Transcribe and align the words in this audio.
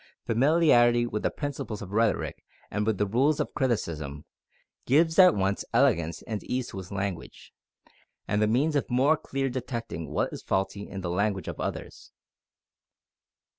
Familiarity 0.25 1.05
with 1.05 1.21
the 1.21 1.29
principles 1.29 1.83
of 1.83 1.91
rhetoric 1.91 2.43
and 2.71 2.87
with 2.87 2.97
the 2.97 3.05
rules 3.05 3.39
of 3.39 3.53
criticism, 3.53 4.25
gives 4.87 5.19
at 5.19 5.35
once 5.35 5.63
elegance 5.75 6.23
and 6.23 6.43
ease 6.45 6.69
to 6.69 6.79
his 6.79 6.91
language, 6.91 7.53
and 8.27 8.41
the 8.41 8.47
means 8.47 8.75
of 8.75 8.89
more 8.89 9.15
clearly 9.15 9.51
detecting 9.51 10.09
what 10.09 10.33
is 10.33 10.41
faulty 10.41 10.89
in 10.89 11.01
the 11.01 11.11
language 11.11 11.47
of 11.47 11.59
others. 11.59 12.11